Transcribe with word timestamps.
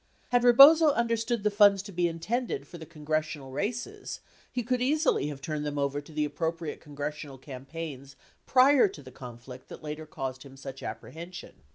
Had 0.29 0.43
Rebozo 0.43 0.87
understood 0.93 1.43
the 1.43 1.51
funds 1.51 1.83
to 1.83 1.91
be 1.91 2.07
intended 2.07 2.65
for 2.67 2.79
the 2.79 2.87
congressional 2.87 3.51
races, 3.51 4.19
he 4.51 4.63
could 4.63 4.81
easily 4.81 5.27
have 5.27 5.41
turned 5.43 5.63
them 5.63 5.77
over 5.77 6.01
to 6.01 6.11
the 6.11 6.25
appropriate 6.25 6.81
congressional 6.81 7.37
campaigns 7.37 8.15
prior 8.47 8.87
to 8.87 9.03
the 9.03 9.11
conflict 9.11 9.67
that 9.69 9.83
later 9.83 10.07
caused 10.07 10.41
him 10.41 10.57
such 10.57 10.81
apprehen 10.81 11.31
sion. 11.31 11.53